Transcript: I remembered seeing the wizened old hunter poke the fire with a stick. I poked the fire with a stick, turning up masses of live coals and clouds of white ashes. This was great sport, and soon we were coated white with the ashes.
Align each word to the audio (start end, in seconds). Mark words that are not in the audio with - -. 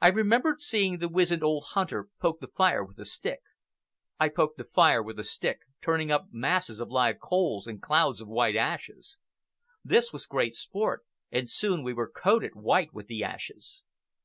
I 0.00 0.10
remembered 0.10 0.60
seeing 0.62 0.98
the 0.98 1.08
wizened 1.08 1.42
old 1.42 1.64
hunter 1.70 2.06
poke 2.20 2.38
the 2.38 2.46
fire 2.46 2.84
with 2.84 3.00
a 3.00 3.04
stick. 3.04 3.40
I 4.16 4.28
poked 4.28 4.58
the 4.58 4.62
fire 4.64 5.02
with 5.02 5.18
a 5.18 5.24
stick, 5.24 5.62
turning 5.80 6.12
up 6.12 6.28
masses 6.30 6.78
of 6.78 6.88
live 6.88 7.18
coals 7.18 7.66
and 7.66 7.82
clouds 7.82 8.20
of 8.20 8.28
white 8.28 8.54
ashes. 8.54 9.18
This 9.82 10.12
was 10.12 10.26
great 10.26 10.54
sport, 10.54 11.02
and 11.32 11.50
soon 11.50 11.82
we 11.82 11.92
were 11.92 12.08
coated 12.08 12.54
white 12.54 12.94
with 12.94 13.08
the 13.08 13.24
ashes. 13.24 13.82